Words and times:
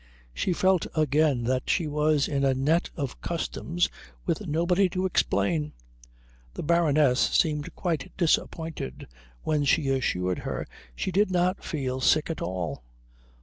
She 0.33 0.51
felt 0.51 0.87
again 0.95 1.43
that 1.43 1.69
she 1.69 1.85
was 1.85 2.27
in 2.27 2.43
a 2.43 2.55
net 2.55 2.89
of 2.97 3.21
customs, 3.21 3.87
with 4.25 4.47
nobody 4.47 4.89
to 4.89 5.05
explain. 5.05 5.73
The 6.55 6.63
Baroness 6.63 7.19
seemed 7.19 7.75
quite 7.75 8.11
disappointed 8.17 9.07
when 9.43 9.63
she 9.63 9.89
assured 9.89 10.39
her 10.39 10.65
she 10.95 11.11
did 11.11 11.29
not 11.29 11.63
feel 11.63 12.01
sick 12.01 12.31
at 12.31 12.41
all. 12.41 12.83